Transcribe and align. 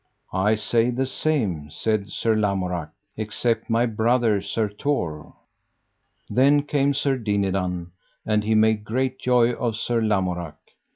I 0.33 0.55
say 0.55 0.89
the 0.89 1.05
same, 1.05 1.69
said 1.69 2.09
Sir 2.09 2.33
Lamorak, 2.35 2.89
except 3.17 3.69
my 3.69 3.85
brother, 3.85 4.41
Sir 4.41 4.67
Tor. 4.67 5.35
Then 6.27 6.63
came 6.63 6.95
Sir 6.95 7.19
Dinadan, 7.19 7.91
and 8.25 8.43
he 8.43 8.55
made 8.55 8.83
great 8.83 9.19
joy 9.19 9.51
of 9.53 9.75
Sir 9.75 10.01
Lamorak. 10.01 10.57